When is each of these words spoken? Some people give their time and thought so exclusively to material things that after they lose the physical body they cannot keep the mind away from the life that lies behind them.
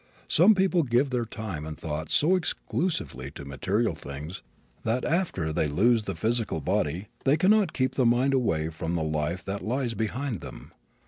Some 0.27 0.55
people 0.55 0.81
give 0.81 1.11
their 1.11 1.25
time 1.27 1.63
and 1.63 1.77
thought 1.77 2.09
so 2.09 2.35
exclusively 2.35 3.29
to 3.35 3.45
material 3.45 3.93
things 3.93 4.41
that 4.83 5.05
after 5.05 5.53
they 5.53 5.67
lose 5.67 6.05
the 6.05 6.15
physical 6.15 6.59
body 6.59 7.09
they 7.23 7.37
cannot 7.37 7.71
keep 7.71 7.93
the 7.93 8.03
mind 8.07 8.33
away 8.33 8.69
from 8.69 8.95
the 8.95 9.03
life 9.03 9.43
that 9.45 9.61
lies 9.63 9.93
behind 9.93 10.41
them. 10.41 10.71